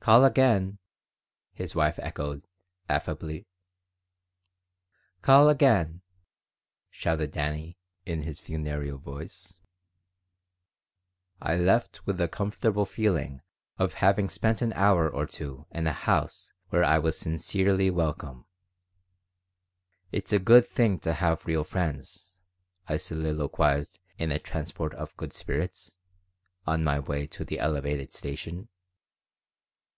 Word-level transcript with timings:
"Call 0.00 0.24
again," 0.24 0.78
his 1.52 1.74
wife 1.74 1.98
echoed, 1.98 2.42
affably 2.88 3.46
"Call 5.20 5.50
again!" 5.50 6.00
shouted 6.90 7.32
Dannie, 7.32 7.76
in 8.06 8.22
his 8.22 8.40
funereal 8.40 8.96
voice 8.96 9.58
I 11.42 11.58
left 11.58 12.06
with 12.06 12.16
the 12.16 12.26
comfortable 12.26 12.86
feeling 12.86 13.42
of 13.76 13.92
having 13.94 14.30
spent 14.30 14.62
an 14.62 14.72
hour 14.72 15.10
or 15.10 15.26
two 15.26 15.66
in 15.72 15.86
a 15.86 15.92
house 15.92 16.54
where 16.70 16.84
I 16.84 16.98
was 16.98 17.18
sincerely 17.18 17.90
welcome 17.90 18.46
"It's 20.10 20.32
a 20.32 20.38
good 20.38 20.66
thing 20.66 21.00
to 21.00 21.12
have 21.12 21.44
real 21.44 21.64
friends," 21.64 22.30
I 22.88 22.96
soliloquized 22.96 23.98
in 24.16 24.32
a 24.32 24.38
transport 24.38 24.94
of 24.94 25.14
good 25.18 25.34
spirits, 25.34 25.98
on 26.66 26.82
my 26.82 26.98
way 26.98 27.26
to 27.26 27.44
the 27.44 27.58
Elevated 27.58 28.14
station. 28.14 28.70